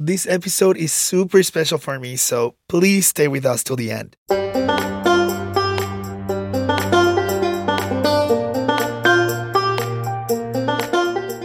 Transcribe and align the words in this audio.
This 0.00 0.28
episode 0.28 0.76
is 0.76 0.92
super 0.92 1.42
special 1.42 1.76
for 1.76 1.98
me, 1.98 2.14
so 2.14 2.54
please 2.68 3.08
stay 3.08 3.26
with 3.26 3.44
us 3.44 3.64
till 3.64 3.74
the 3.74 3.90
end. 3.90 4.14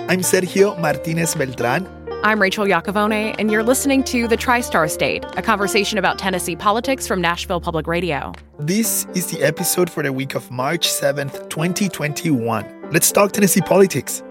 I'm 0.07 0.21
Sergio 0.21 0.79
Martinez 0.79 1.33
Beltran. 1.33 1.87
I'm 2.23 2.39
Rachel 2.39 2.65
Iacovone, 2.65 3.35
and 3.39 3.49
you're 3.49 3.63
listening 3.63 4.03
to 4.03 4.27
The 4.27 4.37
TriStar 4.37 4.87
State, 4.87 5.25
a 5.35 5.41
conversation 5.41 5.97
about 5.97 6.19
Tennessee 6.19 6.55
politics 6.55 7.07
from 7.07 7.21
Nashville 7.21 7.59
Public 7.59 7.87
Radio. 7.87 8.33
This 8.59 9.07
is 9.15 9.31
the 9.31 9.41
episode 9.41 9.89
for 9.89 10.03
the 10.03 10.13
week 10.13 10.35
of 10.35 10.51
March 10.51 10.87
7th, 10.89 11.49
2021. 11.49 12.91
Let's 12.91 13.11
talk 13.11 13.31
Tennessee 13.31 13.61
politics. 13.61 14.21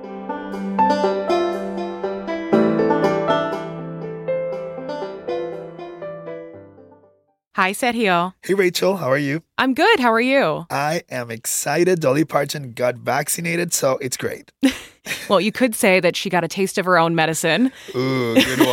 Hi, 7.62 7.70
Sergio. 7.70 8.34
Hey, 8.42 8.54
Rachel, 8.54 8.96
how 8.96 9.08
are 9.08 9.16
you? 9.16 9.40
I'm 9.56 9.72
good. 9.72 10.00
How 10.00 10.12
are 10.12 10.20
you? 10.20 10.66
I 10.68 11.02
am 11.08 11.30
excited. 11.30 12.00
Dolly 12.00 12.24
Parton 12.24 12.72
got 12.72 12.96
vaccinated, 12.96 13.72
so 13.72 13.98
it's 13.98 14.16
great. 14.16 14.50
well, 15.28 15.40
you 15.40 15.52
could 15.52 15.76
say 15.76 16.00
that 16.00 16.16
she 16.16 16.28
got 16.28 16.42
a 16.42 16.48
taste 16.48 16.76
of 16.76 16.84
her 16.86 16.98
own 16.98 17.14
medicine. 17.14 17.70
Ooh, 17.94 18.34
good 18.34 18.66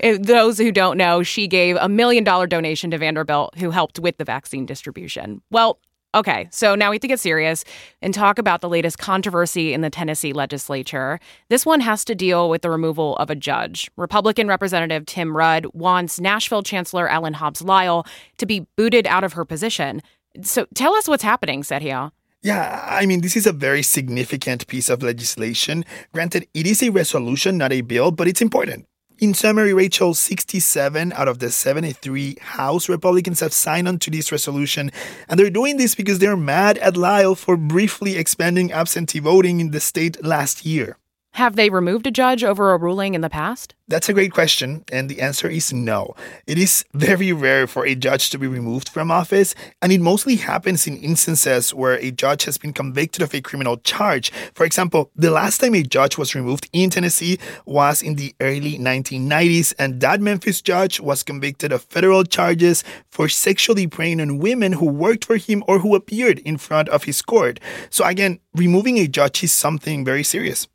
one. 0.02 0.22
Those 0.24 0.58
who 0.58 0.72
don't 0.72 0.96
know, 0.98 1.22
she 1.22 1.46
gave 1.46 1.76
a 1.76 1.88
million 1.88 2.24
dollar 2.24 2.48
donation 2.48 2.90
to 2.90 2.98
Vanderbilt, 2.98 3.56
who 3.58 3.70
helped 3.70 4.00
with 4.00 4.16
the 4.16 4.24
vaccine 4.24 4.66
distribution. 4.66 5.40
Well, 5.52 5.78
Okay, 6.16 6.48
so 6.50 6.74
now 6.74 6.88
we 6.88 6.94
have 6.96 7.02
to 7.02 7.08
get 7.08 7.20
serious 7.20 7.62
and 8.00 8.14
talk 8.14 8.38
about 8.38 8.62
the 8.62 8.70
latest 8.70 8.98
controversy 8.98 9.74
in 9.74 9.82
the 9.82 9.90
Tennessee 9.90 10.32
legislature. 10.32 11.20
This 11.50 11.66
one 11.66 11.80
has 11.80 12.06
to 12.06 12.14
deal 12.14 12.48
with 12.48 12.62
the 12.62 12.70
removal 12.70 13.16
of 13.16 13.28
a 13.28 13.34
judge. 13.34 13.90
Republican 13.98 14.48
Representative 14.48 15.04
Tim 15.04 15.36
Rudd 15.36 15.66
wants 15.74 16.18
Nashville 16.18 16.62
Chancellor 16.62 17.06
Ellen 17.06 17.34
Hobbs 17.34 17.60
Lyle 17.60 18.06
to 18.38 18.46
be 18.46 18.66
booted 18.76 19.06
out 19.06 19.24
of 19.24 19.34
her 19.34 19.44
position. 19.44 20.00
So 20.40 20.66
tell 20.74 20.94
us 20.94 21.06
what's 21.06 21.22
happening, 21.22 21.62
Said 21.62 21.82
Sergio. 21.82 22.12
Yeah, 22.42 22.82
I 22.88 23.04
mean, 23.04 23.20
this 23.20 23.36
is 23.36 23.46
a 23.46 23.52
very 23.52 23.82
significant 23.82 24.66
piece 24.68 24.88
of 24.88 25.02
legislation. 25.02 25.84
Granted, 26.14 26.48
it 26.54 26.66
is 26.66 26.82
a 26.82 26.88
resolution, 26.88 27.58
not 27.58 27.72
a 27.72 27.82
bill, 27.82 28.10
but 28.10 28.26
it's 28.26 28.40
important. 28.40 28.86
In 29.18 29.32
summary, 29.32 29.72
Rachel, 29.72 30.12
67 30.12 31.10
out 31.14 31.26
of 31.26 31.38
the 31.38 31.50
73 31.50 32.36
House 32.38 32.86
Republicans 32.86 33.40
have 33.40 33.54
signed 33.54 33.88
on 33.88 33.98
to 34.00 34.10
this 34.10 34.30
resolution, 34.30 34.92
and 35.26 35.40
they're 35.40 35.48
doing 35.48 35.78
this 35.78 35.94
because 35.94 36.18
they're 36.18 36.36
mad 36.36 36.76
at 36.78 36.98
Lyle 36.98 37.34
for 37.34 37.56
briefly 37.56 38.18
expanding 38.18 38.72
absentee 38.72 39.20
voting 39.20 39.60
in 39.60 39.70
the 39.70 39.80
state 39.80 40.22
last 40.22 40.66
year. 40.66 40.98
Have 41.36 41.54
they 41.54 41.68
removed 41.68 42.06
a 42.06 42.10
judge 42.10 42.42
over 42.42 42.72
a 42.72 42.78
ruling 42.78 43.12
in 43.12 43.20
the 43.20 43.28
past? 43.28 43.74
That's 43.88 44.08
a 44.08 44.14
great 44.14 44.32
question, 44.32 44.86
and 44.90 45.06
the 45.10 45.20
answer 45.20 45.46
is 45.50 45.70
no. 45.70 46.14
It 46.46 46.56
is 46.56 46.82
very 46.94 47.30
rare 47.30 47.66
for 47.66 47.84
a 47.84 47.94
judge 47.94 48.30
to 48.30 48.38
be 48.38 48.46
removed 48.46 48.88
from 48.88 49.10
office, 49.10 49.54
and 49.82 49.92
it 49.92 50.00
mostly 50.00 50.36
happens 50.36 50.86
in 50.86 50.96
instances 50.96 51.74
where 51.74 51.98
a 51.98 52.10
judge 52.10 52.44
has 52.44 52.56
been 52.56 52.72
convicted 52.72 53.20
of 53.20 53.34
a 53.34 53.42
criminal 53.42 53.76
charge. 53.76 54.30
For 54.54 54.64
example, 54.64 55.10
the 55.14 55.30
last 55.30 55.58
time 55.58 55.74
a 55.74 55.82
judge 55.82 56.16
was 56.16 56.34
removed 56.34 56.70
in 56.72 56.88
Tennessee 56.88 57.38
was 57.66 58.00
in 58.00 58.14
the 58.14 58.34
early 58.40 58.78
1990s, 58.78 59.74
and 59.78 60.00
that 60.00 60.22
Memphis 60.22 60.62
judge 60.62 61.00
was 61.00 61.22
convicted 61.22 61.70
of 61.70 61.82
federal 61.82 62.24
charges 62.24 62.82
for 63.10 63.28
sexually 63.28 63.86
preying 63.86 64.22
on 64.22 64.38
women 64.38 64.72
who 64.72 64.86
worked 64.86 65.26
for 65.26 65.36
him 65.36 65.62
or 65.68 65.80
who 65.80 65.94
appeared 65.94 66.38
in 66.38 66.56
front 66.56 66.88
of 66.88 67.04
his 67.04 67.20
court. 67.20 67.60
So, 67.90 68.06
again, 68.06 68.40
removing 68.54 68.96
a 68.96 69.06
judge 69.06 69.44
is 69.44 69.52
something 69.52 70.02
very 70.02 70.22
serious. 70.22 70.66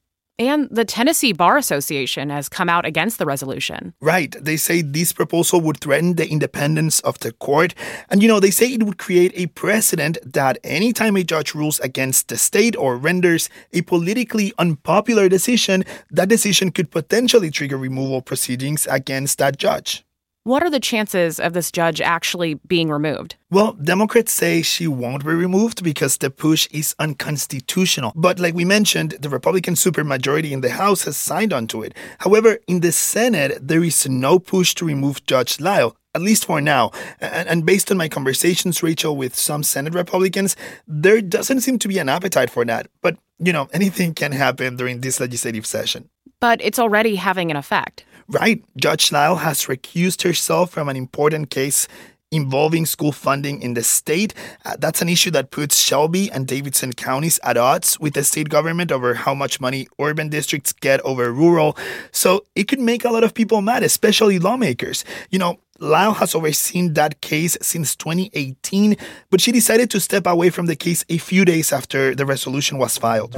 And 0.41 0.67
the 0.71 0.85
Tennessee 0.85 1.33
Bar 1.33 1.55
Association 1.57 2.31
has 2.31 2.49
come 2.49 2.67
out 2.67 2.83
against 2.83 3.19
the 3.19 3.27
resolution. 3.27 3.93
Right. 4.01 4.35
They 4.43 4.57
say 4.57 4.81
this 4.81 5.13
proposal 5.13 5.61
would 5.61 5.79
threaten 5.79 6.15
the 6.15 6.27
independence 6.27 6.99
of 7.01 7.19
the 7.19 7.31
court. 7.31 7.75
And, 8.09 8.23
you 8.23 8.27
know, 8.27 8.39
they 8.39 8.49
say 8.49 8.73
it 8.73 8.81
would 8.81 8.97
create 8.97 9.33
a 9.35 9.45
precedent 9.45 10.17
that 10.25 10.57
anytime 10.63 11.15
a 11.15 11.23
judge 11.23 11.53
rules 11.53 11.79
against 11.81 12.29
the 12.29 12.37
state 12.37 12.75
or 12.75 12.97
renders 12.97 13.49
a 13.71 13.83
politically 13.83 14.51
unpopular 14.57 15.29
decision, 15.29 15.83
that 16.09 16.29
decision 16.29 16.71
could 16.71 16.89
potentially 16.89 17.51
trigger 17.51 17.77
removal 17.77 18.23
proceedings 18.23 18.87
against 18.89 19.37
that 19.37 19.57
judge. 19.57 20.03
What 20.43 20.63
are 20.63 20.71
the 20.71 20.79
chances 20.79 21.39
of 21.39 21.53
this 21.53 21.71
judge 21.71 22.01
actually 22.01 22.55
being 22.65 22.89
removed? 22.89 23.35
Well, 23.51 23.73
Democrats 23.73 24.31
say 24.31 24.63
she 24.63 24.87
won't 24.87 25.23
be 25.23 25.33
removed 25.33 25.83
because 25.83 26.17
the 26.17 26.31
push 26.31 26.67
is 26.71 26.95
unconstitutional. 26.97 28.11
But 28.15 28.39
like 28.39 28.55
we 28.55 28.65
mentioned, 28.65 29.11
the 29.19 29.29
Republican 29.29 29.75
supermajority 29.75 30.49
in 30.49 30.61
the 30.61 30.71
House 30.71 31.03
has 31.03 31.15
signed 31.15 31.53
onto 31.53 31.83
it. 31.83 31.93
However, 32.19 32.57
in 32.67 32.79
the 32.79 32.91
Senate, 32.91 33.59
there 33.61 33.83
is 33.83 34.09
no 34.09 34.39
push 34.39 34.73
to 34.75 34.85
remove 34.85 35.23
Judge 35.27 35.59
Lyle 35.59 35.95
at 36.13 36.21
least 36.21 36.45
for 36.45 36.59
now. 36.59 36.91
And, 37.21 37.47
and, 37.47 37.65
based 37.65 37.89
on 37.89 37.97
my 37.97 38.09
conversations, 38.09 38.83
Rachel, 38.83 39.15
with 39.15 39.33
some 39.33 39.63
Senate 39.63 39.93
Republicans, 39.93 40.57
there 40.85 41.21
doesn't 41.21 41.61
seem 41.61 41.79
to 41.79 41.87
be 41.87 41.99
an 41.99 42.09
appetite 42.09 42.49
for 42.49 42.65
that. 42.65 42.87
But, 43.01 43.17
you 43.39 43.53
know, 43.53 43.69
anything 43.71 44.13
can 44.13 44.33
happen 44.33 44.75
during 44.75 44.99
this 44.99 45.21
legislative 45.21 45.65
session. 45.65 46.09
But 46.41 46.59
it's 46.61 46.79
already 46.79 47.15
having 47.15 47.49
an 47.49 47.55
effect. 47.55 48.03
Right. 48.31 48.63
Judge 48.77 49.11
Lyle 49.11 49.35
has 49.35 49.65
recused 49.65 50.23
herself 50.23 50.71
from 50.71 50.87
an 50.87 50.95
important 50.95 51.49
case 51.49 51.85
involving 52.31 52.85
school 52.85 53.11
funding 53.11 53.61
in 53.61 53.73
the 53.73 53.83
state. 53.83 54.33
Uh, 54.63 54.77
that's 54.79 55.01
an 55.01 55.09
issue 55.09 55.31
that 55.31 55.51
puts 55.51 55.77
Shelby 55.77 56.31
and 56.31 56.47
Davidson 56.47 56.93
counties 56.93 57.41
at 57.43 57.57
odds 57.57 57.99
with 57.99 58.13
the 58.13 58.23
state 58.23 58.47
government 58.47 58.89
over 58.89 59.15
how 59.15 59.33
much 59.33 59.59
money 59.59 59.85
urban 59.99 60.29
districts 60.29 60.71
get 60.71 61.01
over 61.01 61.33
rural. 61.33 61.75
So 62.13 62.45
it 62.55 62.69
could 62.69 62.79
make 62.79 63.03
a 63.03 63.09
lot 63.09 63.25
of 63.25 63.33
people 63.33 63.61
mad, 63.61 63.83
especially 63.83 64.39
lawmakers. 64.39 65.03
You 65.29 65.39
know, 65.39 65.59
Lyle 65.79 66.13
has 66.13 66.33
overseen 66.33 66.93
that 66.93 67.19
case 67.19 67.57
since 67.61 67.97
2018, 67.97 68.95
but 69.29 69.41
she 69.41 69.51
decided 69.51 69.89
to 69.91 69.99
step 69.99 70.25
away 70.25 70.51
from 70.51 70.67
the 70.67 70.75
case 70.77 71.03
a 71.09 71.17
few 71.17 71.43
days 71.43 71.73
after 71.73 72.15
the 72.15 72.25
resolution 72.25 72.77
was 72.77 72.97
filed. 72.97 73.35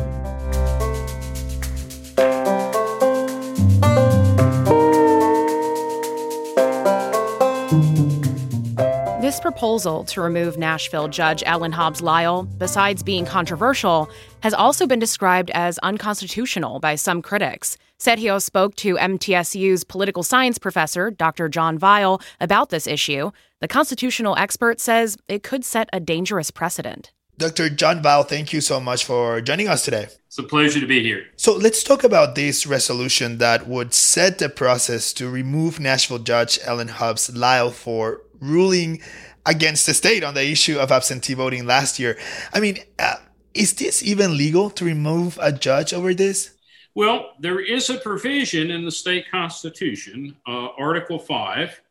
Proposal 9.53 10.03
to 10.05 10.19
remove 10.19 10.57
Nashville 10.57 11.07
Judge 11.07 11.43
Ellen 11.45 11.71
Hobbs 11.71 12.01
Lyle, 12.01 12.41
besides 12.57 13.03
being 13.03 13.23
controversial, 13.23 14.09
has 14.41 14.51
also 14.51 14.87
been 14.87 14.97
described 14.97 15.51
as 15.51 15.77
unconstitutional 15.79 16.79
by 16.79 16.95
some 16.95 17.21
critics. 17.21 17.77
Sergio 17.99 18.41
spoke 18.41 18.73
to 18.77 18.95
MTSU's 18.95 19.83
political 19.83 20.23
science 20.23 20.57
professor, 20.57 21.11
Dr. 21.11 21.49
John 21.49 21.77
Vile, 21.77 22.19
about 22.41 22.71
this 22.71 22.87
issue. 22.87 23.29
The 23.61 23.67
constitutional 23.67 24.35
expert 24.37 24.81
says 24.81 25.17
it 25.27 25.43
could 25.43 25.63
set 25.63 25.87
a 25.93 25.99
dangerous 25.99 26.49
precedent. 26.49 27.11
Dr. 27.37 27.69
John 27.69 28.01
Vile, 28.01 28.23
thank 28.23 28.53
you 28.53 28.61
so 28.61 28.79
much 28.79 29.05
for 29.05 29.39
joining 29.39 29.67
us 29.67 29.85
today. 29.85 30.07
It's 30.25 30.39
a 30.39 30.43
pleasure 30.43 30.79
to 30.79 30.87
be 30.87 31.03
here. 31.03 31.27
So 31.35 31.55
let's 31.55 31.83
talk 31.83 32.03
about 32.03 32.33
this 32.33 32.65
resolution 32.65 33.37
that 33.37 33.67
would 33.67 33.93
set 33.93 34.39
the 34.39 34.49
process 34.49 35.13
to 35.13 35.29
remove 35.29 35.79
Nashville 35.79 36.17
Judge 36.17 36.57
Ellen 36.63 36.87
Hobbs 36.87 37.35
Lyle 37.35 37.69
for 37.69 38.21
ruling 38.39 38.99
against 39.45 39.85
the 39.85 39.93
state 39.93 40.23
on 40.23 40.33
the 40.33 40.49
issue 40.49 40.77
of 40.77 40.91
absentee 40.91 41.33
voting 41.33 41.65
last 41.65 41.99
year. 41.99 42.17
I 42.53 42.59
mean, 42.59 42.79
uh, 42.99 43.15
is 43.53 43.73
this 43.73 44.01
even 44.03 44.37
legal 44.37 44.69
to 44.71 44.85
remove 44.85 45.37
a 45.41 45.51
judge 45.51 45.93
over 45.93 46.13
this? 46.13 46.51
Well, 46.95 47.31
there 47.39 47.59
is 47.59 47.89
a 47.89 47.97
provision 47.97 48.71
in 48.71 48.85
the 48.85 48.91
state 48.91 49.29
constitution, 49.29 50.35
uh, 50.47 50.69
Article 50.77 51.17
5, 51.17 51.81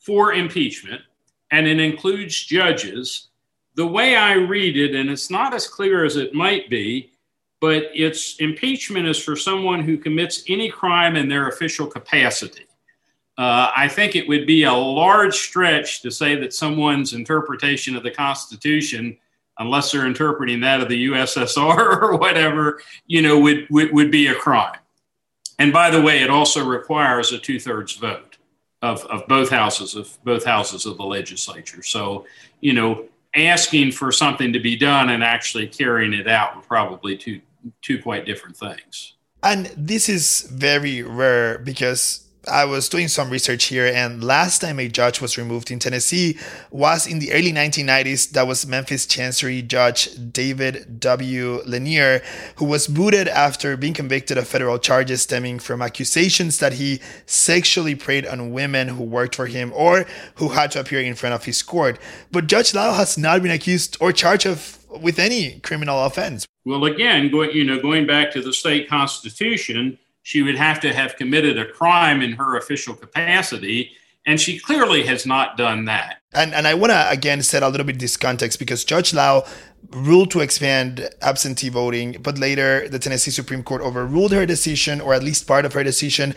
for 0.00 0.32
impeachment, 0.32 1.00
and 1.50 1.66
it 1.66 1.78
includes 1.78 2.44
judges. 2.44 3.28
The 3.74 3.86
way 3.86 4.16
I 4.16 4.32
read 4.32 4.76
it, 4.76 4.94
and 4.94 5.10
it's 5.10 5.30
not 5.30 5.54
as 5.54 5.68
clear 5.68 6.04
as 6.04 6.16
it 6.16 6.34
might 6.34 6.68
be, 6.68 7.12
but 7.60 7.84
it's 7.94 8.36
impeachment 8.36 9.06
is 9.06 9.22
for 9.22 9.36
someone 9.36 9.80
who 9.82 9.96
commits 9.96 10.44
any 10.48 10.68
crime 10.68 11.16
in 11.16 11.28
their 11.28 11.48
official 11.48 11.86
capacity. 11.86 12.67
Uh, 13.38 13.70
I 13.76 13.86
think 13.86 14.16
it 14.16 14.26
would 14.26 14.48
be 14.48 14.64
a 14.64 14.72
large 14.72 15.36
stretch 15.36 16.02
to 16.02 16.10
say 16.10 16.34
that 16.34 16.52
someone's 16.52 17.12
interpretation 17.12 17.94
of 17.94 18.02
the 18.02 18.10
Constitution, 18.10 19.16
unless 19.60 19.92
they're 19.92 20.06
interpreting 20.06 20.60
that 20.60 20.80
of 20.80 20.88
the 20.88 21.06
USSR 21.06 21.78
or 22.02 22.16
whatever, 22.16 22.80
you 23.06 23.22
know, 23.22 23.38
would, 23.38 23.68
would, 23.70 23.92
would 23.92 24.10
be 24.10 24.26
a 24.26 24.34
crime. 24.34 24.78
And 25.60 25.72
by 25.72 25.88
the 25.88 26.02
way, 26.02 26.22
it 26.22 26.30
also 26.30 26.66
requires 26.66 27.30
a 27.30 27.38
two 27.38 27.60
thirds 27.60 27.94
vote 27.94 28.38
of, 28.82 29.04
of 29.06 29.26
both 29.28 29.50
houses 29.50 29.94
of 29.94 30.18
both 30.24 30.44
houses 30.44 30.84
of 30.86 30.96
the 30.96 31.04
legislature. 31.04 31.82
So, 31.82 32.26
you 32.60 32.72
know, 32.72 33.06
asking 33.34 33.92
for 33.92 34.12
something 34.12 34.52
to 34.52 34.60
be 34.60 34.76
done 34.76 35.10
and 35.10 35.22
actually 35.22 35.66
carrying 35.66 36.12
it 36.12 36.28
out 36.28 36.56
are 36.56 36.62
probably 36.62 37.16
two 37.16 37.40
two 37.82 38.00
quite 38.00 38.24
different 38.24 38.56
things. 38.56 39.14
And 39.42 39.66
this 39.76 40.08
is 40.08 40.48
very 40.52 41.02
rare 41.02 41.58
because 41.58 42.27
I 42.50 42.64
was 42.64 42.88
doing 42.88 43.08
some 43.08 43.30
research 43.30 43.64
here, 43.66 43.86
and 43.86 44.22
last 44.22 44.60
time 44.60 44.78
a 44.78 44.88
judge 44.88 45.20
was 45.20 45.38
removed 45.38 45.70
in 45.70 45.78
Tennessee 45.78 46.38
was 46.70 47.06
in 47.06 47.18
the 47.18 47.32
early 47.32 47.52
1990s. 47.52 48.30
That 48.30 48.46
was 48.46 48.66
Memphis 48.66 49.06
Chancery 49.06 49.62
Judge 49.62 50.08
David 50.32 51.00
W. 51.00 51.62
Lanier, 51.64 52.22
who 52.56 52.64
was 52.64 52.88
booted 52.88 53.28
after 53.28 53.76
being 53.76 53.94
convicted 53.94 54.38
of 54.38 54.48
federal 54.48 54.78
charges 54.78 55.22
stemming 55.22 55.58
from 55.58 55.82
accusations 55.82 56.58
that 56.58 56.74
he 56.74 57.00
sexually 57.26 57.94
preyed 57.94 58.26
on 58.26 58.52
women 58.52 58.88
who 58.88 59.04
worked 59.04 59.34
for 59.34 59.46
him 59.46 59.72
or 59.74 60.06
who 60.36 60.48
had 60.48 60.70
to 60.72 60.80
appear 60.80 61.00
in 61.00 61.14
front 61.14 61.34
of 61.34 61.44
his 61.44 61.62
court. 61.62 61.98
But 62.32 62.46
Judge 62.46 62.74
Lyle 62.74 62.94
has 62.94 63.16
not 63.16 63.42
been 63.42 63.52
accused 63.52 63.96
or 64.00 64.12
charged 64.12 64.46
of 64.46 64.78
with 65.00 65.18
any 65.18 65.60
criminal 65.60 66.04
offense. 66.04 66.46
Well, 66.64 66.84
again, 66.84 67.30
going 67.30 67.52
you 67.52 67.64
know, 67.64 67.80
going 67.80 68.06
back 68.06 68.30
to 68.32 68.42
the 68.42 68.52
state 68.52 68.88
constitution 68.88 69.98
she 70.28 70.42
would 70.42 70.58
have 70.58 70.78
to 70.78 70.92
have 70.92 71.16
committed 71.16 71.58
a 71.58 71.64
crime 71.64 72.20
in 72.20 72.32
her 72.32 72.58
official 72.58 72.94
capacity. 72.94 73.92
And 74.26 74.38
she 74.38 74.58
clearly 74.58 75.02
has 75.04 75.24
not 75.24 75.56
done 75.56 75.86
that. 75.86 76.18
And, 76.34 76.52
and 76.52 76.68
I 76.68 76.74
want 76.74 76.90
to 76.90 77.10
again 77.10 77.42
set 77.42 77.62
a 77.62 77.68
little 77.68 77.86
bit 77.86 77.98
this 77.98 78.18
context 78.18 78.58
because 78.58 78.84
Judge 78.84 79.14
Lyle 79.14 79.46
ruled 79.90 80.30
to 80.32 80.40
expand 80.40 81.08
absentee 81.22 81.70
voting, 81.70 82.16
but 82.20 82.36
later 82.36 82.86
the 82.86 82.98
Tennessee 82.98 83.30
Supreme 83.30 83.62
Court 83.62 83.80
overruled 83.80 84.32
her 84.32 84.44
decision, 84.44 85.00
or 85.00 85.14
at 85.14 85.22
least 85.22 85.46
part 85.46 85.64
of 85.64 85.72
her 85.72 85.82
decision, 85.82 86.34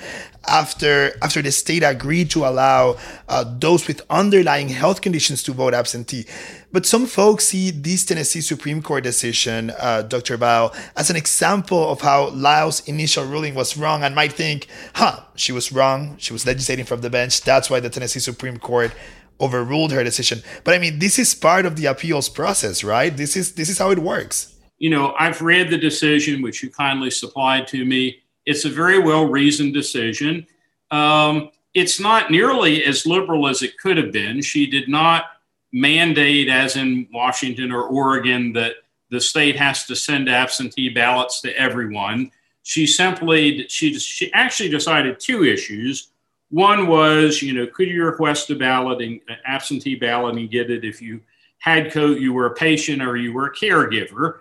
after 0.47 1.11
after 1.21 1.41
the 1.41 1.51
state 1.51 1.83
agreed 1.83 2.29
to 2.29 2.45
allow 2.45 2.97
uh, 3.27 3.43
those 3.59 3.85
with 3.85 4.01
underlying 4.09 4.69
health 4.69 5.01
conditions 5.01 5.43
to 5.43 5.51
vote 5.51 5.73
absentee. 5.73 6.25
But 6.71 6.85
some 6.85 7.05
folks 7.05 7.47
see 7.47 7.71
this 7.71 8.05
Tennessee 8.05 8.39
Supreme 8.39 8.81
Court 8.81 9.03
decision, 9.03 9.73
uh, 9.77 10.03
Dr. 10.03 10.37
Vile, 10.37 10.73
as 10.95 11.09
an 11.09 11.17
example 11.17 11.91
of 11.91 11.99
how 11.99 12.29
Lyle's 12.29 12.87
initial 12.87 13.25
ruling 13.25 13.55
was 13.55 13.75
wrong 13.75 14.03
and 14.03 14.15
might 14.15 14.31
think, 14.31 14.67
huh, 14.95 15.19
she 15.35 15.51
was 15.51 15.73
wrong. 15.73 16.15
She 16.17 16.31
was 16.31 16.45
legislating 16.45 16.85
from 16.85 17.01
the 17.01 17.09
bench. 17.09 17.41
That's 17.41 17.69
why 17.69 17.81
the 17.81 17.89
Tennessee 17.89 18.21
Supreme 18.21 18.57
Court 18.57 18.93
overruled 19.41 19.91
her 19.91 20.03
decision. 20.03 20.41
But 20.63 20.75
I 20.75 20.77
mean, 20.79 20.99
this 20.99 21.17
is 21.19 21.33
part 21.33 21.65
of 21.65 21.75
the 21.75 21.87
appeals 21.87 22.29
process, 22.29 22.83
right? 22.83 23.15
This 23.15 23.35
is 23.35 23.55
this 23.55 23.69
is 23.69 23.77
how 23.77 23.91
it 23.91 23.99
works. 23.99 24.55
You 24.77 24.89
know, 24.89 25.13
I've 25.19 25.41
read 25.41 25.69
the 25.69 25.77
decision 25.77 26.41
which 26.41 26.63
you 26.63 26.69
kindly 26.69 27.11
supplied 27.11 27.67
to 27.67 27.85
me. 27.85 28.19
It's 28.45 28.65
a 28.65 28.69
very 28.69 28.99
well 28.99 29.25
reasoned 29.25 29.73
decision. 29.73 30.47
Um, 30.89 31.51
it's 31.73 31.99
not 31.99 32.31
nearly 32.31 32.83
as 32.83 33.05
liberal 33.05 33.47
as 33.47 33.61
it 33.61 33.77
could 33.77 33.97
have 33.97 34.11
been. 34.11 34.41
She 34.41 34.67
did 34.67 34.89
not 34.89 35.25
mandate, 35.71 36.49
as 36.49 36.75
in 36.75 37.07
Washington 37.13 37.71
or 37.71 37.83
Oregon, 37.83 38.53
that 38.53 38.75
the 39.09 39.21
state 39.21 39.55
has 39.55 39.85
to 39.85 39.95
send 39.95 40.29
absentee 40.29 40.89
ballots 40.89 41.41
to 41.41 41.57
everyone. 41.57 42.31
She 42.63 42.85
simply 42.85 43.67
she 43.67 43.97
she 43.97 44.31
actually 44.33 44.69
decided 44.69 45.19
two 45.19 45.43
issues. 45.43 46.10
One 46.51 46.87
was, 46.87 47.41
you 47.41 47.53
know, 47.53 47.65
could 47.65 47.87
you 47.87 48.03
request 48.03 48.49
a 48.49 48.55
ballot, 48.55 49.01
and, 49.01 49.21
absentee 49.45 49.95
ballot, 49.95 50.35
and 50.35 50.51
get 50.51 50.69
it 50.69 50.85
if 50.85 51.01
you 51.01 51.21
had 51.59 51.91
code, 51.91 52.19
you 52.19 52.33
were 52.33 52.47
a 52.47 52.53
patient 52.53 53.01
or 53.01 53.15
you 53.17 53.33
were 53.33 53.47
a 53.47 53.55
caregiver? 53.55 54.39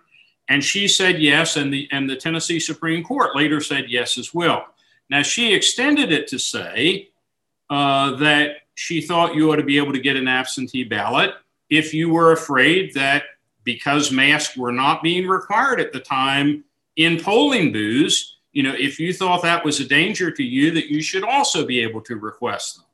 And 0.49 0.63
she 0.65 0.89
said 0.89 1.23
yes, 1.23 1.57
and 1.57 1.73
the 1.73 1.89
and 1.93 2.11
the 2.11 2.17
Tennessee 2.17 2.59
Supreme 2.59 3.05
Court 3.05 3.37
later 3.37 3.61
said 3.61 3.85
yes 3.89 4.19
as 4.19 4.35
well. 4.35 4.67
Now 5.09 5.23
she 5.23 5.55
extended 5.55 6.11
it 6.11 6.27
to 6.29 6.39
say 6.39 7.11
uh, 7.71 8.17
that 8.17 8.57
she 8.75 9.01
thought 9.01 9.37
you 9.37 9.53
ought 9.53 9.57
to 9.57 9.63
be 9.63 9.77
able 9.77 9.93
to 9.93 10.01
get 10.01 10.17
an 10.17 10.27
absentee 10.27 10.85
ballot 10.85 11.35
if 11.69 11.95
you 11.95 12.11
were 12.11 12.33
afraid 12.33 12.95
that 12.95 13.25
because 13.63 14.11
masks 14.11 14.57
were 14.57 14.73
not 14.73 15.03
being 15.03 15.29
required 15.29 15.81
at 15.81 15.93
the 15.93 16.01
time 16.01 16.65
in 16.97 17.21
polling 17.21 17.73
booths, 17.73 18.39
you 18.53 18.63
know, 18.63 18.75
if 18.77 18.99
you 18.99 19.13
thought 19.13 19.43
that 19.43 19.65
was 19.65 19.81
a 19.81 19.85
danger 19.85 20.31
to 20.31 20.43
you, 20.43 20.71
that 20.73 20.91
you 20.91 21.03
should 21.03 21.25
also 21.25 21.65
be 21.65 21.81
able 21.81 22.01
to 22.03 22.17
request 22.17 22.77
them. 22.77 22.85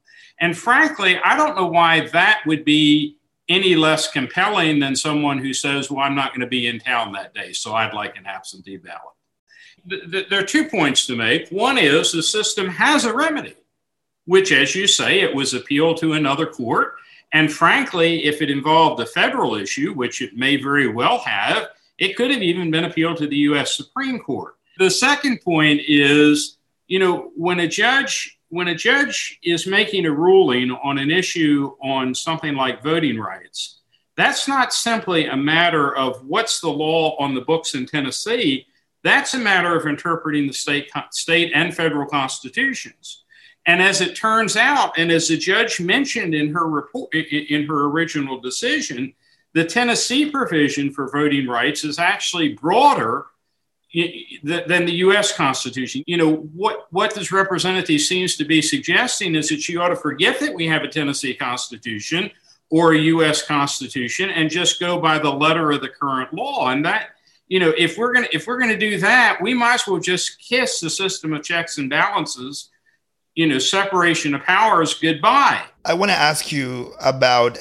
And 0.41 0.57
frankly, 0.57 1.19
I 1.25 1.37
don't 1.37 1.57
know 1.57 1.67
why 1.67 2.09
that 2.09 2.41
would 2.47 2.65
be 2.65 3.17
any 3.49 3.75
less 3.75 4.11
compelling 4.11 4.81
than 4.81 4.97
someone 4.97 5.39
who 5.39 5.55
says, 5.55 5.91
Well, 5.91 6.05
I'm 6.05 6.15
not 6.15 6.31
going 6.31 6.41
to 6.41 6.47
be 6.47 6.67
in 6.67 6.79
town 6.79 7.13
that 7.13 7.33
day, 7.33 7.53
so 7.53 7.75
I'd 7.75 7.95
like 7.95 8.17
an 8.17 8.27
absentee 8.27 8.77
ballot. 8.77 10.27
There 10.29 10.41
are 10.41 10.47
two 10.47 10.69
points 10.69 11.07
to 11.07 11.17
make. 11.17 11.49
One 11.51 11.79
is 11.79 12.11
the 12.11 12.23
system 12.23 12.69
has 12.69 13.05
a 13.05 13.15
remedy, 13.15 13.55
which, 14.25 14.51
as 14.51 14.75
you 14.75 14.87
say, 14.89 15.21
it 15.21 15.35
was 15.35 15.55
appealed 15.55 15.99
to 15.99 16.15
another 16.15 16.47
court. 16.47 16.95
And 17.33 17.53
frankly, 17.53 18.25
if 18.25 18.43
it 18.43 18.51
involved 18.51 19.01
a 19.01 19.07
federal 19.07 19.55
issue, 19.55 19.93
which 19.93 20.23
it 20.23 20.37
may 20.37 20.57
very 20.57 20.89
well 20.89 21.19
have, 21.19 21.69
it 21.99 22.17
could 22.17 22.33
have 22.33 22.43
even 22.43 22.71
been 22.71 22.85
appealed 22.85 23.19
to 23.19 23.29
the 23.29 23.37
US 23.37 23.77
Supreme 23.77 24.19
Court. 24.19 24.56
The 24.79 24.91
second 24.91 25.41
point 25.43 25.83
is, 25.87 26.59
you 26.87 26.99
know, 26.99 27.31
when 27.37 27.61
a 27.61 27.69
judge 27.69 28.37
when 28.49 28.69
a 28.69 28.75
judge 28.75 29.39
is 29.43 29.67
making 29.67 30.07
a 30.07 30.13
ruling 30.13 30.71
on 30.71 30.99
an 30.99 31.11
issue 31.11 31.73
on 31.83 32.15
something 32.15 32.55
like 32.55 32.83
voting 32.83 33.19
rights, 33.19 33.81
that's 34.17 34.47
not 34.47 34.73
simply 34.73 35.27
a 35.27 35.37
matter 35.37 35.95
of 35.97 36.25
what's 36.25 36.61
the 36.61 36.69
law 36.69 37.17
on 37.19 37.35
the 37.35 37.41
books 37.41 37.75
in 37.75 37.87
Tennessee. 37.87 38.67
That's 39.03 39.35
a 39.35 39.39
matter 39.39 39.77
of 39.77 39.87
interpreting 39.87 40.47
the 40.47 40.53
state, 40.53 40.91
state 41.11 41.53
and 41.55 41.75
federal 41.75 42.07
constitutions. 42.07 43.25
And 43.67 43.83
as 43.83 44.01
it 44.01 44.15
turns 44.15 44.57
out, 44.57 44.97
and 44.97 45.11
as 45.11 45.29
the 45.29 45.37
judge 45.37 45.81
mentioned 45.81 46.35
in 46.35 46.53
her 46.55 46.69
report, 46.69 47.13
in 47.15 47.67
her 47.67 47.87
original 47.87 48.39
decision, 48.39 49.13
the 49.55 49.65
Tennessee 49.65 50.31
provision 50.31 50.93
for 50.93 51.11
voting 51.11 51.49
rights 51.49 51.83
is 51.83 51.99
actually 51.99 52.55
broader 52.55 53.27
than 54.43 54.85
the 54.85 54.93
U.S. 54.97 55.33
Constitution. 55.33 56.03
You 56.07 56.17
know 56.19 56.37
what 56.55 56.87
what 56.91 57.15
this 57.15 57.33
representative 57.33 58.01
seems 58.01 58.37
to 58.37 58.45
be 58.45 58.61
suggesting 58.61 59.35
is 59.35 59.49
that 59.49 59.69
you 59.69 59.81
ought 59.81 59.89
to 59.89 59.97
forget 59.97 60.39
that 60.41 60.55
we 60.55 60.67
have 60.67 60.83
a 60.83 60.89
Tennessee 60.89 61.35
Constitution 61.35 62.31
or 62.71 62.93
a 62.93 62.99
U.S. 62.99 63.43
Constitution 63.43 64.31
and 64.31 64.51
just 64.51 64.81
go 64.81 65.01
by 65.01 65.19
the 65.19 65.31
letter 65.31 65.71
of 65.71 65.81
the 65.81 65.89
current 65.89 66.35
law. 66.35 66.69
And 66.71 66.85
that 66.85 67.11
you 67.49 67.59
know 67.59 67.73
if 67.77 67.97
we're 67.97 68.13
gonna 68.13 68.29
if 68.33 68.47
we're 68.47 68.59
gonna 68.59 68.79
do 68.79 68.99
that, 68.99 69.39
we 69.41 69.55
might 69.55 69.75
as 69.75 69.87
well 69.87 70.01
just 70.01 70.41
kiss 70.41 70.81
the 70.81 70.91
system 70.91 71.33
of 71.33 71.43
checks 71.43 71.79
and 71.79 71.89
balances. 71.89 72.71
You 73.35 73.47
know, 73.47 73.59
separation 73.59 74.35
of 74.35 74.43
powers 74.43 74.95
goodbye. 74.95 75.63
I 75.85 75.95
want 75.95 76.11
to 76.11 76.17
ask 76.17 76.51
you 76.53 76.95
about 77.01 77.59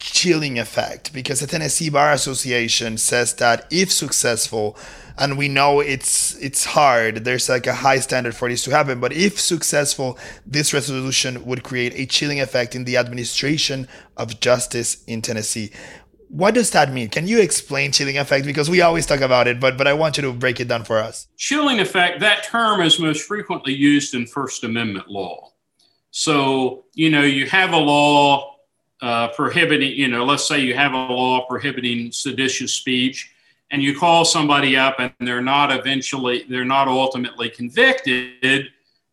chilling 0.00 0.58
effect 0.58 1.12
because 1.12 1.40
the 1.40 1.46
Tennessee 1.46 1.90
Bar 1.90 2.12
Association 2.12 2.98
says 2.98 3.34
that 3.34 3.66
if 3.70 3.92
successful, 3.92 4.76
and 5.18 5.36
we 5.36 5.48
know 5.48 5.80
it's 5.80 6.34
it's 6.38 6.64
hard, 6.64 7.24
there's 7.24 7.48
like 7.48 7.66
a 7.66 7.74
high 7.74 7.98
standard 8.00 8.34
for 8.34 8.48
this 8.48 8.64
to 8.64 8.70
happen, 8.70 8.98
but 8.98 9.12
if 9.12 9.38
successful, 9.38 10.18
this 10.46 10.72
resolution 10.72 11.44
would 11.44 11.62
create 11.62 11.92
a 11.94 12.06
chilling 12.06 12.40
effect 12.40 12.74
in 12.74 12.84
the 12.84 12.96
administration 12.96 13.86
of 14.16 14.40
justice 14.40 15.04
in 15.06 15.22
Tennessee. 15.22 15.70
What 16.28 16.54
does 16.54 16.70
that 16.70 16.92
mean? 16.92 17.08
Can 17.08 17.26
you 17.26 17.40
explain 17.40 17.92
chilling 17.92 18.16
effect? 18.16 18.46
Because 18.46 18.70
we 18.70 18.80
always 18.80 19.04
talk 19.04 19.20
about 19.20 19.46
it, 19.46 19.60
but 19.60 19.76
but 19.76 19.86
I 19.86 19.92
want 19.92 20.16
you 20.16 20.22
to 20.22 20.32
break 20.32 20.60
it 20.60 20.68
down 20.68 20.84
for 20.84 20.98
us. 20.98 21.28
Chilling 21.36 21.80
effect, 21.80 22.20
that 22.20 22.44
term 22.44 22.80
is 22.80 22.98
most 22.98 23.22
frequently 23.22 23.74
used 23.74 24.14
in 24.14 24.26
First 24.26 24.64
Amendment 24.64 25.08
law. 25.08 25.52
So, 26.12 26.84
you 26.94 27.10
know, 27.10 27.22
you 27.22 27.46
have 27.46 27.72
a 27.72 27.76
law 27.76 28.56
uh, 29.02 29.28
prohibiting, 29.28 29.92
you 29.92 30.08
know, 30.08 30.24
let's 30.24 30.46
say 30.46 30.60
you 30.60 30.74
have 30.74 30.92
a 30.92 30.96
law 30.96 31.46
prohibiting 31.46 32.12
seditious 32.12 32.74
speech 32.74 33.32
and 33.70 33.82
you 33.82 33.98
call 33.98 34.24
somebody 34.24 34.76
up 34.76 34.96
and 34.98 35.12
they're 35.20 35.40
not 35.40 35.72
eventually, 35.72 36.44
they're 36.48 36.64
not 36.64 36.88
ultimately 36.88 37.48
convicted. 37.48 38.68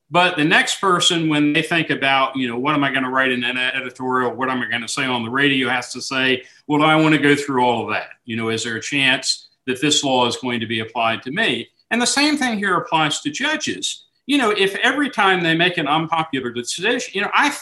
But 0.09 0.37
the 0.37 0.43
next 0.43 0.79
person, 0.79 1.29
when 1.29 1.53
they 1.53 1.61
think 1.61 1.89
about, 1.89 2.35
you 2.35 2.47
know, 2.47 2.57
what 2.57 2.75
am 2.75 2.83
I 2.83 2.91
going 2.91 3.03
to 3.03 3.09
write 3.09 3.31
in 3.31 3.43
an 3.43 3.57
editorial? 3.57 4.33
What 4.33 4.49
am 4.49 4.61
I 4.61 4.69
going 4.69 4.81
to 4.81 4.87
say 4.87 5.05
on 5.05 5.23
the 5.23 5.29
radio? 5.29 5.69
Has 5.69 5.91
to 5.93 6.01
say, 6.01 6.43
well, 6.65 6.81
I 6.81 6.95
want 6.95 7.13
to 7.15 7.21
go 7.21 7.35
through 7.35 7.63
all 7.63 7.83
of 7.83 7.93
that? 7.93 8.11
You 8.25 8.37
know, 8.37 8.49
is 8.49 8.63
there 8.63 8.77
a 8.77 8.81
chance 8.81 9.49
that 9.65 9.81
this 9.81 10.03
law 10.03 10.25
is 10.27 10.37
going 10.37 10.61
to 10.61 10.65
be 10.65 10.79
applied 10.79 11.23
to 11.23 11.31
me? 11.31 11.69
And 11.91 12.01
the 12.01 12.07
same 12.07 12.37
thing 12.37 12.57
here 12.57 12.77
applies 12.77 13.19
to 13.21 13.29
judges. 13.29 14.05
You 14.25 14.37
know, 14.37 14.51
if 14.51 14.75
every 14.77 15.09
time 15.09 15.41
they 15.41 15.55
make 15.55 15.77
an 15.77 15.87
unpopular 15.87 16.51
decision, 16.51 17.11
you 17.13 17.21
know, 17.21 17.31
I 17.33 17.55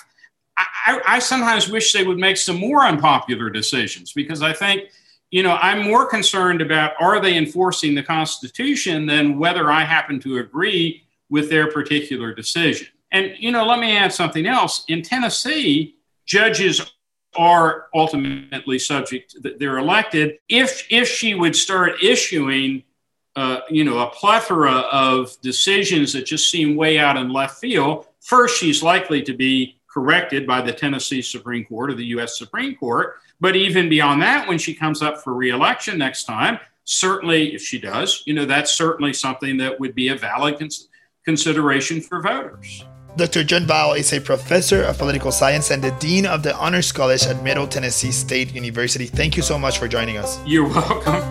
I, 0.57 1.01
I, 1.05 1.19
sometimes 1.19 1.69
wish 1.69 1.91
they 1.91 2.05
would 2.05 2.17
make 2.17 2.37
some 2.37 2.57
more 2.57 2.85
unpopular 2.85 3.49
decisions 3.49 4.13
because 4.13 4.41
I 4.41 4.53
think, 4.53 4.91
you 5.31 5.43
know, 5.43 5.57
I'm 5.61 5.83
more 5.83 6.05
concerned 6.05 6.61
about 6.61 6.93
are 6.99 7.19
they 7.19 7.37
enforcing 7.37 7.95
the 7.95 8.03
Constitution 8.03 9.05
than 9.05 9.37
whether 9.37 9.71
I 9.71 9.83
happen 9.83 10.19
to 10.21 10.37
agree 10.37 11.03
with 11.29 11.49
their 11.49 11.71
particular 11.71 12.33
decision. 12.33 12.87
And, 13.11 13.33
you 13.37 13.51
know, 13.51 13.65
let 13.65 13.79
me 13.79 13.97
add 13.97 14.13
something 14.13 14.45
else. 14.45 14.85
In 14.87 15.01
Tennessee, 15.01 15.95
judges 16.25 16.81
are 17.35 17.87
ultimately 17.93 18.79
subject, 18.79 19.35
that 19.41 19.59
they're 19.59 19.77
elected. 19.77 20.37
If, 20.47 20.85
if 20.89 21.07
she 21.07 21.33
would 21.33 21.55
start 21.55 22.01
issuing, 22.01 22.83
uh, 23.35 23.61
you 23.69 23.83
know, 23.83 23.99
a 23.99 24.07
plethora 24.07 24.71
of 24.71 25.35
decisions 25.41 26.13
that 26.13 26.25
just 26.25 26.49
seem 26.49 26.75
way 26.75 26.97
out 26.97 27.17
in 27.17 27.33
left 27.33 27.59
field, 27.59 28.07
first, 28.21 28.57
she's 28.57 28.81
likely 28.81 29.21
to 29.23 29.33
be 29.33 29.74
corrected 29.95 30.45
by 30.45 30.61
the 30.61 30.73
Tennessee 30.73 31.21
Supreme 31.21 31.63
Court 31.63 31.91
or 31.91 31.93
the 31.93 32.05
U.S. 32.07 32.37
Supreme 32.37 32.75
Court. 32.75 33.15
But 33.39 33.55
even 33.55 33.87
beyond 33.87 34.21
that, 34.21 34.47
when 34.47 34.57
she 34.57 34.73
comes 34.73 35.01
up 35.01 35.23
for 35.23 35.33
reelection 35.33 35.97
next 35.97 36.25
time, 36.25 36.59
certainly, 36.83 37.55
if 37.55 37.61
she 37.61 37.79
does, 37.79 38.21
you 38.25 38.33
know, 38.33 38.45
that's 38.45 38.73
certainly 38.73 39.13
something 39.13 39.55
that 39.57 39.79
would 39.79 39.95
be 39.95 40.09
a 40.09 40.15
valid 40.15 40.59
cons- 40.59 40.89
consideration 41.23 42.01
for 42.01 42.21
voters. 42.21 42.83
Dr. 43.15 43.45
John 43.45 43.65
Vile 43.65 43.93
is 43.93 44.11
a 44.11 44.19
professor 44.19 44.83
of 44.83 44.97
political 44.97 45.31
science 45.31 45.71
and 45.71 45.81
the 45.81 45.91
dean 45.91 46.25
of 46.25 46.43
the 46.43 46.53
Honors 46.57 46.91
College 46.91 47.25
at 47.25 47.41
Middle 47.41 47.65
Tennessee 47.65 48.11
State 48.11 48.53
University. 48.53 49.05
Thank 49.05 49.37
you 49.37 49.43
so 49.43 49.57
much 49.57 49.79
for 49.79 49.87
joining 49.87 50.17
us. 50.17 50.37
You're 50.45 50.67
welcome. 50.67 51.23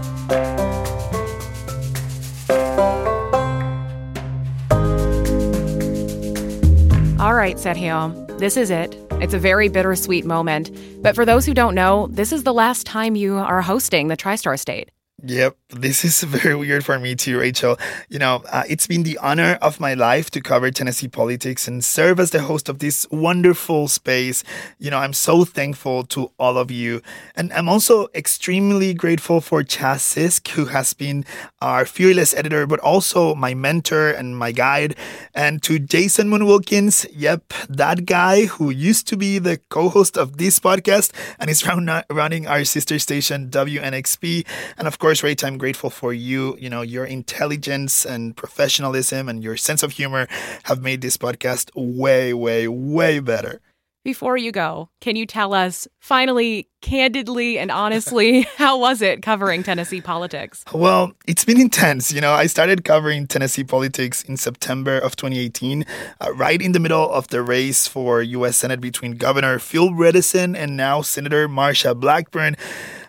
All 7.21 7.35
right, 7.35 7.56
Sergio, 7.56 8.24
this 8.38 8.57
is 8.57 8.71
it. 8.71 8.97
It's 9.12 9.35
a 9.35 9.38
very 9.38 9.69
bittersweet 9.69 10.25
moment. 10.25 10.71
But 11.03 11.14
for 11.14 11.25
those 11.25 11.47
who 11.47 11.55
don't 11.55 11.75
know, 11.75 12.09
this 12.09 12.33
is 12.33 12.43
the 12.43 12.53
last 12.53 12.87
time 12.87 13.17
you 13.17 13.37
are 13.37 13.62
hosting 13.62 14.09
the 14.09 14.17
TriStar 14.17 14.59
State. 14.59 14.91
Yep, 15.23 15.57
this 15.75 16.04
is 16.04 16.23
very 16.23 16.54
weird 16.54 16.85
for 16.85 16.99
me 16.99 17.14
too, 17.14 17.38
Rachel. 17.38 17.78
You 18.09 18.19
know, 18.19 18.43
uh, 18.50 18.62
it's 18.69 18.87
been 18.87 19.02
the 19.02 19.19
honor 19.19 19.59
of 19.61 19.81
my 19.81 19.95
life 19.95 20.31
to 20.31 20.40
cover 20.40 20.71
Tennessee 20.71 21.09
politics 21.09 21.66
and 21.69 21.85
serve 21.85 22.21
as 22.21 22.31
the 22.31 22.43
host 22.43 22.69
of 22.69 22.78
this 22.78 23.07
wonderful 23.11 23.88
space. 23.88 24.45
You 24.78 24.90
know, 24.90 24.99
I'm 24.99 25.12
so 25.12 25.45
thankful 25.45 26.04
to 26.14 26.31
all 26.38 26.59
of 26.59 26.71
you. 26.71 27.02
And 27.35 27.52
I'm 27.52 27.69
also 27.69 28.09
extremely 28.14 28.95
grateful 28.95 29.40
for 29.40 29.62
Chas 29.62 30.02
Sisk, 30.02 30.49
who 30.49 30.66
has 30.66 30.95
been 30.95 31.25
our 31.61 31.85
fearless 31.85 32.35
editor, 32.35 32.66
but 32.66 32.81
also 32.81 33.35
my 33.35 33.54
mentor 33.54 34.11
and 34.11 34.37
my 34.37 34.52
guide. 34.52 34.95
And 35.35 35.62
to 35.64 35.78
Jason 35.78 36.28
Moon 36.28 36.47
Wilkins, 36.47 37.07
yep, 37.12 37.52
that 37.69 38.07
guy 38.07 38.47
who 38.47 38.71
used 38.71 39.09
to 39.09 39.16
be 39.16 39.38
the 39.38 39.59
co 39.71 39.88
host 39.88 40.16
of 40.16 40.37
this 40.37 40.59
podcast 40.59 41.12
and 41.38 41.50
is 41.50 41.66
running 41.66 42.47
our 42.47 42.64
sister 42.64 42.99
station, 42.99 43.50
WNXP. 43.50 44.47
And 44.78 44.87
of 44.87 44.99
course, 44.99 45.23
Rach, 45.23 45.43
I'm 45.45 45.59
grateful 45.64 45.88
for 45.88 46.12
you. 46.12 46.59
You 46.61 46.68
know, 46.68 46.83
your 46.83 47.06
intelligence 47.06 48.04
and 48.04 48.37
professionalism 48.37 49.30
and 49.30 49.42
your 49.42 49.56
sense 49.56 49.83
of 49.83 49.92
humor 49.92 50.26
have 50.64 50.83
made 50.83 51.00
this 51.00 51.16
podcast 51.16 51.71
way, 51.75 52.35
way, 52.35 52.68
way 52.68 53.18
better. 53.18 53.62
Before 54.04 54.37
you 54.37 54.52
go, 54.52 54.90
can 55.00 55.16
you 55.16 55.25
tell 55.25 55.54
us, 55.54 55.88
finally, 56.00 56.68
candidly 56.83 57.59
and 57.59 57.71
honestly, 57.71 58.42
how 58.59 58.78
was 58.78 59.00
it 59.00 59.23
covering 59.23 59.62
Tennessee 59.62 60.02
politics? 60.02 60.62
Well, 60.75 61.12
it's 61.26 61.47
been 61.47 61.59
intense. 61.59 62.12
You 62.12 62.21
know, 62.21 62.35
I 62.35 62.44
started 62.44 62.85
covering 62.85 63.26
Tennessee 63.26 63.64
politics 63.64 64.23
in 64.23 64.37
September 64.37 64.99
of 64.99 65.16
2018, 65.16 65.87
uh, 66.21 66.35
right 66.35 66.61
in 66.61 66.73
the 66.73 66.80
middle 66.80 67.11
of 67.11 67.28
the 67.28 67.40
race 67.40 67.88
for 67.88 68.21
U.S. 68.21 68.59
Senate 68.59 68.83
between 68.83 69.12
Governor 69.12 69.59
Phil 69.59 69.88
Bredesen 69.88 70.54
and 70.54 70.76
now 70.76 71.00
Senator 71.00 71.49
Marsha 71.49 71.99
Blackburn. 71.99 72.54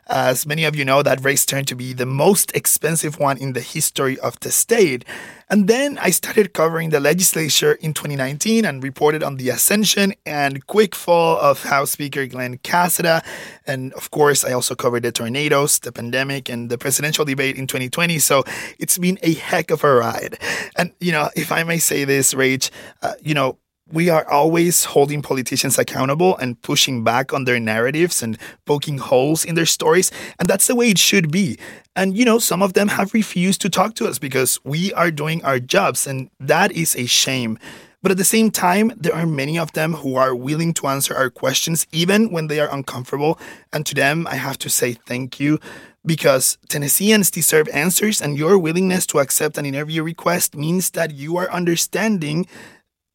As 0.08 0.46
many 0.46 0.66
of 0.66 0.76
you 0.76 0.86
know, 0.86 1.02
that 1.02 1.24
race 1.24 1.46
turned 1.46 1.68
to 1.70 1.76
be 1.76 1.94
the 1.94 2.06
most 2.06 2.56
expensive 2.56 3.20
one 3.20 3.38
in 3.38 3.54
the 3.54 3.62
history 3.62 4.20
of 4.20 4.40
the 4.42 4.52
state. 4.52 5.04
And 5.50 5.68
then 5.68 5.98
I 6.00 6.10
started 6.10 6.54
covering 6.54 6.90
the 6.90 7.00
legislature 7.00 7.74
in 7.74 7.94
2019 7.94 8.66
and 8.66 8.84
reported 8.84 9.24
on 9.24 9.38
the 9.38 9.50
ascension 9.50 10.14
and 10.26 10.66
quick 10.68 10.96
fall 10.96 11.38
of 11.38 11.64
House 11.64 11.92
Speaker 11.92 12.26
Glenn 12.28 12.58
Casada. 12.60 13.24
And 13.66 13.94
of 13.94 14.12
course, 14.12 14.46
I 14.46 14.54
also 14.54 14.76
covered 14.76 15.04
the 15.04 15.12
tornadoes, 15.12 15.80
the 15.80 15.92
pandemic, 15.92 16.50
and 16.50 16.70
the 16.70 16.78
presidential 16.78 17.26
debate 17.26 17.58
in 17.58 17.68
2020. 17.68 18.20
So 18.20 18.44
it's 18.80 18.98
been 18.98 19.20
a 19.22 19.34
heck 19.34 19.72
of 19.72 19.84
a 19.84 19.94
ride. 19.94 20.40
And, 20.76 20.94
you 21.00 21.12
know, 21.12 21.30
if 21.36 21.52
I 21.52 21.64
may 21.64 21.78
say 21.78 22.06
this, 22.06 22.34
Rach, 22.34 22.70
uh, 23.02 23.14
you 23.22 23.34
know, 23.34 23.58
we 23.92 24.10
are 24.10 24.28
always 24.30 24.86
holding 24.86 25.22
politicians 25.22 25.78
accountable 25.78 26.36
and 26.38 26.60
pushing 26.62 27.04
back 27.04 27.34
on 27.34 27.46
their 27.46 27.60
narratives 27.60 28.24
and 28.24 28.38
poking 28.66 28.98
holes 28.98 29.46
in 29.46 29.56
their 29.56 29.66
stories. 29.66 30.12
And 30.40 30.48
that's 30.48 30.68
the 30.68 30.76
way 30.76 30.90
it 30.90 30.98
should 30.98 31.32
be. 31.32 31.58
And, 31.96 32.18
you 32.18 32.26
know, 32.26 32.40
some 32.40 32.64
of 32.64 32.74
them 32.74 32.88
have 32.88 33.14
refused 33.14 33.62
to 33.62 33.70
talk 33.70 33.94
to 33.96 34.08
us 34.08 34.18
because 34.18 34.60
we 34.64 34.92
are 34.94 35.12
doing 35.12 35.44
our 35.46 35.60
jobs. 35.60 36.08
And 36.08 36.32
that 36.40 36.72
is 36.72 36.96
a 36.96 37.06
shame. 37.06 37.60
But 38.02 38.12
at 38.12 38.18
the 38.18 38.24
same 38.24 38.52
time, 38.52 38.92
there 38.98 39.16
are 39.16 39.26
many 39.26 39.58
of 39.58 39.72
them 39.74 39.94
who 39.94 40.16
are 40.16 40.36
willing 40.36 40.74
to 40.76 40.88
answer 40.88 41.16
our 41.16 41.30
questions, 41.30 41.88
even 41.92 42.32
when 42.32 42.48
they 42.48 42.60
are 42.60 42.72
uncomfortable. 42.74 43.40
And 43.72 43.86
to 43.86 43.96
them, 43.96 44.28
I 44.28 44.36
have 44.36 44.58
to 44.60 44.70
say 44.70 44.94
thank 44.94 45.40
you 45.40 45.60
because 46.06 46.58
Tennesseans 46.70 47.32
deserve 47.32 47.68
answers, 47.70 48.22
and 48.22 48.38
your 48.38 48.60
willingness 48.60 49.08
to 49.08 49.20
accept 49.20 49.58
an 49.58 49.66
interview 49.66 50.04
request 50.04 50.56
means 50.56 50.92
that 50.92 51.16
you 51.16 51.38
are 51.38 51.52
understanding 51.52 52.46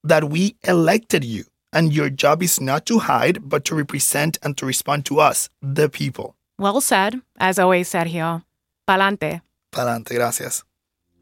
that 0.05 0.31
we 0.31 0.57
elected 0.65 1.25
you, 1.25 1.45
and 1.73 1.93
your 1.93 2.11
job 2.11 2.43
is 2.43 2.61
not 2.61 2.87
to 2.87 2.99
hide, 3.01 3.49
but 3.49 3.65
to 3.67 3.75
represent 3.75 4.39
and 4.43 4.57
to 4.59 4.67
respond 4.67 5.05
to 5.07 5.21
us, 5.21 5.49
the 5.63 5.89
people. 5.89 6.37
Well 6.59 6.81
said. 6.81 7.21
As 7.39 7.59
always, 7.59 7.89
Sergio. 7.91 8.45
Palante. 8.89 9.41
Palante, 9.73 10.15
gracias. 10.15 10.65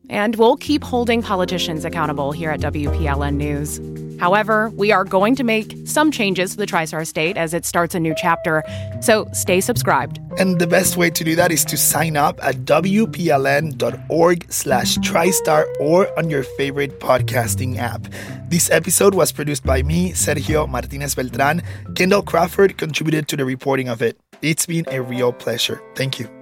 And 0.08 0.36
we'll 0.36 0.56
keep 0.56 0.82
holding 0.82 1.22
politicians 1.22 1.84
accountable 1.84 2.32
here 2.32 2.50
at 2.50 2.60
WPLN 2.60 3.34
News. 3.34 3.80
However, 4.18 4.70
we 4.70 4.90
are 4.90 5.04
going 5.04 5.36
to 5.36 5.44
make 5.44 5.76
some 5.84 6.10
changes 6.10 6.50
to 6.52 6.56
the 6.56 6.66
TriStar 6.66 7.06
State 7.06 7.36
as 7.36 7.54
it 7.54 7.64
starts 7.64 7.94
a 7.94 8.00
new 8.00 8.14
chapter, 8.16 8.64
so 9.00 9.28
stay 9.32 9.60
subscribed. 9.60 10.18
And 10.38 10.58
the 10.58 10.66
best 10.66 10.96
way 10.96 11.10
to 11.10 11.24
do 11.24 11.36
that 11.36 11.52
is 11.52 11.64
to 11.66 11.76
sign 11.76 12.16
up 12.16 12.42
at 12.42 12.56
wpln.org 12.64 14.52
slash 14.52 14.98
TriStar 14.98 15.66
or 15.78 16.18
on 16.18 16.30
your 16.30 16.42
favorite 16.42 16.98
podcasting 17.00 17.76
app. 17.78 18.08
This 18.48 18.70
episode 18.70 19.14
was 19.14 19.30
produced 19.30 19.64
by 19.64 19.82
me, 19.82 20.12
Sergio 20.12 20.68
Martinez 20.68 21.14
Beltran. 21.14 21.62
Kendall 21.94 22.22
Crawford 22.22 22.76
contributed 22.76 23.28
to 23.28 23.36
the 23.36 23.44
reporting 23.44 23.88
of 23.88 24.02
it. 24.02 24.18
It's 24.42 24.66
been 24.66 24.84
a 24.88 25.00
real 25.00 25.32
pleasure. 25.32 25.80
Thank 25.94 26.18
you. 26.18 26.37